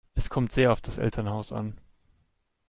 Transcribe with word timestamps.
Es 0.15 0.31
kommt 0.31 0.51
sehr 0.51 0.73
auf 0.73 0.81
das 0.81 0.97
Elternhaus 0.97 1.51
an. 1.51 1.79